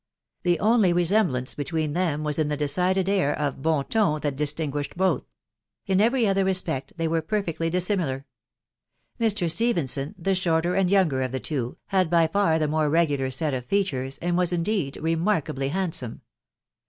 The 0.41 0.59
only 0.59 0.93
resemblance 0.93 1.53
between 1.53 1.93
them 1.93 2.23
was 2.23 2.39
in 2.39 2.47
the 2.47 2.57
decided 2.57 3.07
ah* 3.07 3.33
of 3.33 3.61
bon 3.61 3.85
ton 3.85 4.19
that 4.21 4.35
distinguished 4.35 4.97
both; 4.97 5.25
in 5.85 6.01
every 6.01 6.27
other 6.27 6.43
respect 6.43 6.93
they 6.97 7.07
were 7.07 7.21
perfectly 7.21 7.69
dissimilar. 7.69 8.25
Mr. 9.19 9.47
Stephenson, 9.47 10.15
the 10.17 10.33
shorter 10.33 10.73
and 10.73 10.89
younger 10.89 11.21
of 11.21 11.31
the 11.31 11.39
two, 11.39 11.77
had 11.89 12.09
by 12.09 12.25
far 12.25 12.57
the 12.57 12.67
more 12.67 12.89
regular 12.89 13.29
set 13.29 13.53
of 13.53 13.63
features, 13.63 14.17
and 14.23 14.35
was 14.35 14.51
indeed 14.51 14.97
remarkably 15.03 15.69
handsome. 15.69 16.21